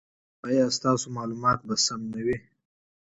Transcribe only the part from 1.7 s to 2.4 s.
دقیق نه وي؟